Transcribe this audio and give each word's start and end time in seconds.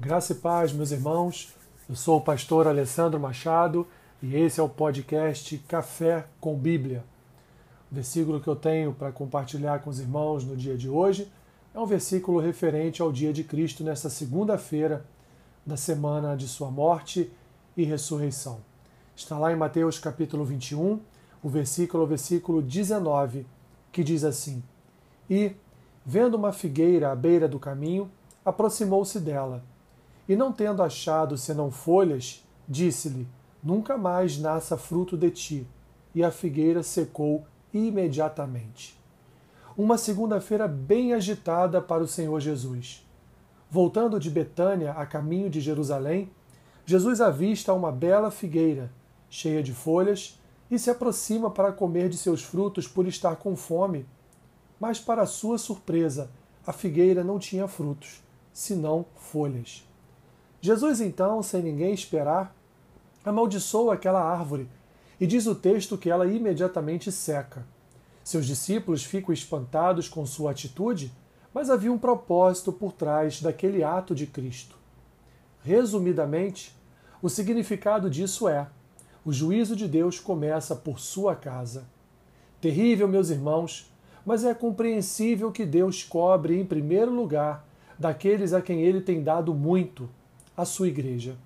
Graça 0.00 0.32
e 0.32 0.36
paz, 0.36 0.72
meus 0.72 0.92
irmãos. 0.92 1.52
Eu 1.88 1.96
sou 1.96 2.18
o 2.18 2.20
pastor 2.20 2.68
Alessandro 2.68 3.18
Machado 3.18 3.84
e 4.22 4.36
esse 4.36 4.60
é 4.60 4.62
o 4.62 4.68
podcast 4.68 5.58
Café 5.66 6.24
com 6.40 6.56
Bíblia. 6.56 7.04
O 7.90 7.96
versículo 7.96 8.40
que 8.40 8.46
eu 8.46 8.54
tenho 8.54 8.92
para 8.92 9.10
compartilhar 9.10 9.80
com 9.80 9.90
os 9.90 9.98
irmãos 9.98 10.44
no 10.44 10.56
dia 10.56 10.76
de 10.76 10.88
hoje 10.88 11.28
é 11.74 11.80
um 11.80 11.84
versículo 11.84 12.38
referente 12.38 13.02
ao 13.02 13.10
dia 13.10 13.32
de 13.32 13.42
Cristo 13.42 13.82
nesta 13.82 14.08
segunda-feira 14.08 15.04
da 15.66 15.76
semana 15.76 16.36
de 16.36 16.46
sua 16.46 16.70
morte 16.70 17.28
e 17.76 17.82
ressurreição. 17.82 18.60
Está 19.16 19.36
lá 19.36 19.52
em 19.52 19.56
Mateus 19.56 19.98
capítulo 19.98 20.44
21, 20.44 21.00
o 21.42 21.48
versículo, 21.48 22.04
o 22.04 22.06
versículo 22.06 22.62
19, 22.62 23.44
que 23.90 24.04
diz 24.04 24.22
assim: 24.22 24.62
E, 25.28 25.56
vendo 26.06 26.36
uma 26.36 26.52
figueira 26.52 27.10
à 27.10 27.16
beira 27.16 27.48
do 27.48 27.58
caminho, 27.58 28.08
aproximou-se 28.44 29.18
dela. 29.18 29.60
E 30.28 30.36
não 30.36 30.52
tendo 30.52 30.82
achado 30.82 31.38
senão 31.38 31.70
folhas, 31.70 32.46
disse-lhe: 32.68 33.26
Nunca 33.62 33.96
mais 33.96 34.38
nasça 34.38 34.76
fruto 34.76 35.16
de 35.16 35.30
ti. 35.30 35.66
E 36.14 36.22
a 36.22 36.30
figueira 36.30 36.82
secou 36.82 37.46
imediatamente. 37.72 38.98
Uma 39.76 39.96
segunda-feira 39.96 40.66
bem 40.66 41.14
agitada 41.14 41.80
para 41.80 42.02
o 42.02 42.08
Senhor 42.08 42.40
Jesus. 42.40 43.06
Voltando 43.70 44.18
de 44.18 44.30
Betânia 44.30 44.92
a 44.92 45.06
caminho 45.06 45.48
de 45.48 45.60
Jerusalém, 45.60 46.30
Jesus 46.84 47.20
avista 47.20 47.72
uma 47.72 47.92
bela 47.92 48.30
figueira, 48.30 48.90
cheia 49.28 49.62
de 49.62 49.72
folhas, 49.72 50.40
e 50.70 50.78
se 50.78 50.90
aproxima 50.90 51.50
para 51.50 51.72
comer 51.72 52.08
de 52.08 52.16
seus 52.16 52.42
frutos 52.42 52.86
por 52.88 53.06
estar 53.06 53.36
com 53.36 53.54
fome. 53.56 54.06
Mas, 54.80 54.98
para 54.98 55.26
sua 55.26 55.58
surpresa, 55.58 56.30
a 56.66 56.72
figueira 56.72 57.24
não 57.24 57.38
tinha 57.38 57.68
frutos, 57.68 58.22
senão 58.52 59.06
folhas. 59.16 59.87
Jesus, 60.60 61.00
então, 61.00 61.42
sem 61.42 61.62
ninguém 61.62 61.92
esperar, 61.92 62.54
amaldiçoa 63.24 63.94
aquela 63.94 64.22
árvore 64.22 64.68
e 65.20 65.26
diz 65.26 65.46
o 65.46 65.54
texto 65.54 65.98
que 65.98 66.10
ela 66.10 66.26
imediatamente 66.26 67.10
seca. 67.12 67.66
Seus 68.24 68.46
discípulos 68.46 69.04
ficam 69.04 69.32
espantados 69.32 70.08
com 70.08 70.24
sua 70.26 70.50
atitude 70.50 71.12
mas 71.52 71.70
havia 71.70 71.92
um 71.92 71.98
propósito 71.98 72.72
por 72.72 72.92
trás 72.92 73.40
daquele 73.40 73.82
ato 73.82 74.14
de 74.14 74.26
Cristo. 74.26 74.76
Resumidamente, 75.62 76.72
o 77.20 77.28
significado 77.28 78.08
disso 78.08 78.48
é: 78.48 78.68
o 79.24 79.32
juízo 79.32 79.74
de 79.74 79.88
Deus 79.88 80.20
começa 80.20 80.76
por 80.76 81.00
sua 81.00 81.34
casa. 81.34 81.84
Terrível, 82.60 83.08
meus 83.08 83.30
irmãos, 83.30 83.92
mas 84.24 84.44
é 84.44 84.54
compreensível 84.54 85.50
que 85.50 85.64
Deus 85.64 86.04
cobre 86.04 86.60
em 86.60 86.64
primeiro 86.64 87.12
lugar 87.12 87.66
daqueles 87.98 88.52
a 88.52 88.60
quem 88.60 88.82
ele 88.82 89.00
tem 89.00 89.22
dado 89.22 89.54
muito, 89.54 90.08
a 90.58 90.64
sua 90.64 90.88
igreja. 90.88 91.36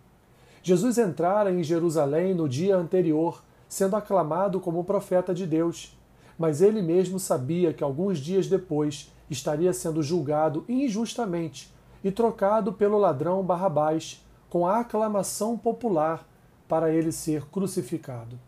Jesus 0.63 0.97
entrara 0.97 1.53
em 1.53 1.63
Jerusalém 1.63 2.35
no 2.35 2.49
dia 2.49 2.75
anterior, 2.75 3.45
sendo 3.69 3.95
aclamado 3.95 4.59
como 4.59 4.85
profeta 4.85 5.35
de 5.35 5.47
Deus, 5.47 5.95
mas 6.39 6.63
ele 6.63 6.81
mesmo 6.81 7.21
sabia 7.21 7.75
que 7.75 7.85
alguns 7.85 8.19
dias 8.19 8.47
depois 8.47 9.13
estaria 9.29 9.73
sendo 9.75 10.03
julgado 10.03 10.65
injustamente 10.67 11.71
e 12.03 12.11
trocado 12.11 12.73
pelo 12.73 12.97
ladrão 12.97 13.43
Barrabás 13.45 14.25
com 14.49 14.67
a 14.67 14.81
aclamação 14.81 15.59
popular 15.59 16.27
para 16.67 16.91
ele 16.91 17.13
ser 17.13 17.45
crucificado. 17.47 18.41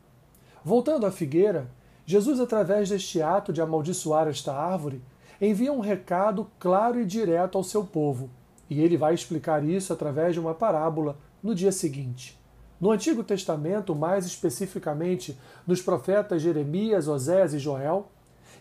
Voltando 0.65 1.05
à 1.05 1.11
figueira, 1.11 1.71
Jesus, 2.07 2.41
através 2.41 2.89
deste 2.89 3.21
ato 3.21 3.53
de 3.53 3.61
amaldiçoar 3.61 4.29
esta 4.29 4.55
árvore, 4.55 5.03
envia 5.41 5.73
um 5.73 5.81
recado 5.81 6.51
claro 6.59 6.99
e 6.99 7.05
direto 7.05 7.59
ao 7.59 7.65
seu 7.65 7.85
povo, 7.85 8.31
e 8.75 8.81
ele 8.81 8.97
vai 8.97 9.15
explicar 9.15 9.65
isso 9.65 9.93
através 9.93 10.35
de 10.35 10.41
uma 10.41 10.53
parábola 10.53 11.17
no 11.41 11.55
dia 11.55 11.71
seguinte. 11.71 12.37
No 12.81 12.91
Antigo 12.91 13.23
Testamento, 13.23 13.95
mais 13.95 14.27
especificamente 14.27 15.39
nos 15.65 15.81
profetas 15.81 16.43
Jeremias, 16.43 17.07
Osés 17.07 17.55
e 17.55 17.59
Joel, 17.61 18.09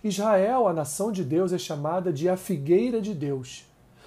Israel, 0.03 0.67
a 0.67 0.73
nação 0.73 1.11
de 1.11 1.23
Deus, 1.23 1.51
é 1.51 1.57
chamada 1.57 2.13
de 2.13 2.29
a 2.29 2.37
figueira 2.37 3.01
de 3.01 3.13
Deus, 3.13 3.65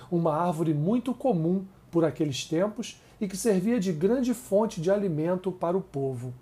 uma 0.09 0.33
árvore 0.33 0.73
muito 0.73 1.13
comum 1.13 1.65
por 1.91 2.05
aqueles 2.05 2.45
tempos 2.45 3.01
e 3.21 3.27
que 3.27 3.37
servia 3.37 3.81
de 3.81 3.93
grande 3.93 4.33
fonte 4.33 4.81
de 4.81 4.91
alimento 4.91 5.51
para 5.51 5.77
o 5.77 5.81
povo. 5.81 6.33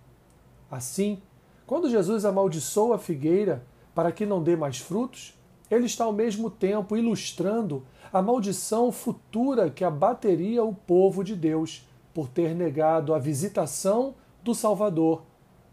Assim, 0.71 1.23
quando 1.67 1.89
Jesus 1.89 2.27
amaldiçoa 2.27 2.97
a 2.97 2.99
figueira 2.99 3.65
para 3.95 4.13
que 4.13 4.27
não 4.27 4.43
dê 4.43 4.57
mais 4.57 4.79
frutos, 4.79 5.39
ele 5.75 5.87
está 5.87 6.05
ao 6.05 6.13
mesmo 6.13 6.51
tempo 6.51 6.97
ilustrando 6.97 7.85
a 8.13 8.23
maldição 8.23 8.93
futura 8.93 9.71
que 9.71 9.85
abateria 9.85 10.63
o 10.63 10.75
povo 10.75 11.25
de 11.25 11.35
Deus 11.35 11.87
por 12.13 12.29
ter 12.29 12.55
negado 12.55 13.13
a 13.13 13.19
visitação 13.19 14.15
do 14.43 14.55
Salvador, 14.55 15.23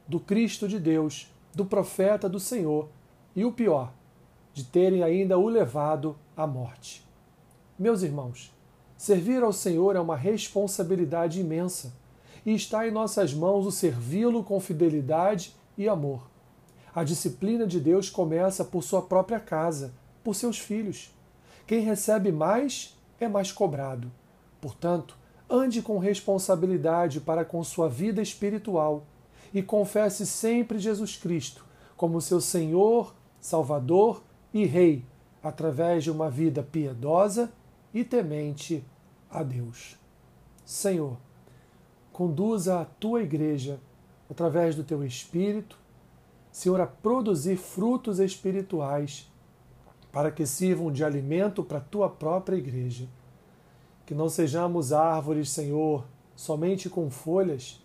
do 0.08 0.20
Cristo 0.20 0.68
de 0.68 0.80
Deus, 0.80 1.32
do 1.54 1.66
profeta 1.66 2.28
do 2.28 2.40
Senhor, 2.40 2.90
e 3.36 3.46
o 3.46 3.52
pior, 3.52 3.94
de 4.54 4.64
terem 4.64 5.04
ainda 5.04 5.38
o 5.38 5.48
levado 5.48 6.18
à 6.36 6.48
morte. 6.48 7.06
Meus 7.78 8.02
irmãos, 8.02 8.54
servir 8.98 9.44
ao 9.44 9.54
Senhor 9.54 9.96
é 9.96 10.00
uma 10.00 10.16
responsabilidade 10.16 11.40
imensa 11.40 11.94
e 12.46 12.54
está 12.54 12.88
em 12.88 12.92
nossas 12.92 13.34
mãos 13.34 13.66
o 13.66 13.72
servi-lo 13.72 14.44
com 14.44 14.60
fidelidade 14.60 15.56
e 15.78 15.88
amor. 15.88 16.31
A 16.94 17.04
disciplina 17.04 17.66
de 17.66 17.80
Deus 17.80 18.10
começa 18.10 18.66
por 18.66 18.84
sua 18.84 19.02
própria 19.02 19.40
casa, 19.40 19.94
por 20.24 20.36
seus 20.36 20.60
filhos. 20.60 21.14
Quem 21.66 21.82
recebe 21.82 22.32
mais 22.32 22.98
é 23.20 23.28
mais 23.28 23.52
cobrado. 23.52 24.12
Portanto, 24.60 25.18
ande 25.50 25.82
com 25.82 25.98
responsabilidade 25.98 27.22
para 27.22 27.46
com 27.46 27.64
sua 27.64 27.90
vida 27.90 28.22
espiritual 28.22 29.06
e 29.54 29.62
confesse 29.62 30.26
sempre 30.26 30.80
Jesus 30.80 31.16
Cristo 31.16 31.66
como 31.96 32.22
seu 32.22 32.42
Senhor 32.42 33.14
Salvador 33.40 34.24
e 34.54 34.66
Rei, 34.66 35.04
através 35.42 36.04
de 36.04 36.12
uma 36.12 36.30
vida 36.30 36.62
piedosa 36.62 37.52
e 37.94 38.04
temente 38.04 38.84
a 39.30 39.42
Deus. 39.44 39.98
Senhor, 40.64 41.18
conduza 42.12 42.80
a 42.80 42.86
tua 42.86 43.24
igreja 43.24 43.80
através 44.30 44.76
do 44.76 44.84
teu 44.84 45.04
Espírito, 45.04 45.78
Senhor, 46.52 46.82
a 46.82 46.88
produzir 46.88 47.58
frutos 47.58 48.20
espirituais 48.20 49.32
para 50.12 50.32
que 50.32 50.46
sirvam 50.46 50.92
de 50.92 51.04
alimento 51.04 51.64
para 51.64 51.78
a 51.78 51.82
tua 51.82 52.10
própria 52.10 52.58
igreja. 52.58 53.08
Que 54.06 54.14
não 54.14 54.28
sejamos 54.28 54.92
árvores, 54.92 55.50
Senhor, 55.50 56.06
somente 56.36 56.90
com 56.90 57.10
folhas, 57.10 57.82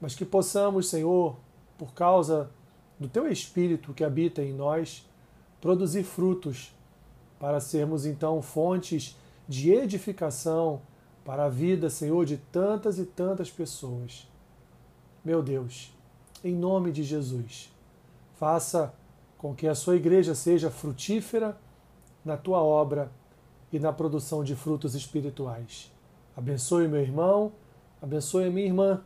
mas 0.00 0.14
que 0.14 0.24
possamos, 0.24 0.88
Senhor, 0.88 1.36
por 1.76 1.92
causa 1.92 2.50
do 2.98 3.08
teu 3.08 3.30
Espírito 3.30 3.92
que 3.92 4.04
habita 4.04 4.42
em 4.42 4.52
nós, 4.52 5.06
produzir 5.60 6.04
frutos, 6.04 6.74
para 7.38 7.60
sermos 7.60 8.04
então 8.04 8.40
fontes 8.42 9.16
de 9.48 9.72
edificação 9.72 10.82
para 11.24 11.46
a 11.46 11.48
vida, 11.48 11.88
Senhor, 11.88 12.24
de 12.24 12.36
tantas 12.36 12.98
e 12.98 13.04
tantas 13.04 13.50
pessoas. 13.50 14.28
Meu 15.24 15.42
Deus, 15.42 15.92
em 16.44 16.54
nome 16.54 16.92
de 16.92 17.02
Jesus, 17.02 17.70
faça 18.40 18.94
com 19.36 19.54
que 19.54 19.68
a 19.68 19.74
sua 19.74 19.96
igreja 19.96 20.34
seja 20.34 20.70
frutífera 20.70 21.58
na 22.24 22.38
tua 22.38 22.62
obra 22.62 23.12
e 23.70 23.78
na 23.78 23.92
produção 23.92 24.42
de 24.42 24.56
frutos 24.56 24.94
espirituais. 24.94 25.92
Abençoe 26.34 26.88
meu 26.88 27.02
irmão, 27.02 27.52
abençoe 28.00 28.48
minha 28.48 28.66
irmã, 28.66 29.02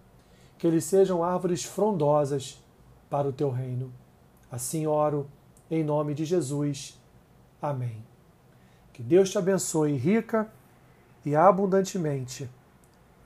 que 0.57 0.69
eles 0.69 0.85
sejam 0.85 1.25
árvores 1.25 1.65
frondosas 1.65 2.63
para 3.11 3.27
o 3.29 3.33
teu 3.33 3.51
reino. 3.51 3.93
Assim 4.51 4.87
oro, 4.87 5.29
em 5.69 5.83
nome 5.83 6.15
de 6.15 6.25
Jesus. 6.25 6.97
Amém. 7.61 8.05
Que 8.93 9.03
Deus 9.03 9.31
te 9.31 9.39
abençoe 9.39 9.97
rica 9.97 10.49
e 11.27 11.35
abundantemente. 11.35 12.49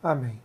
Amém. 0.02 0.40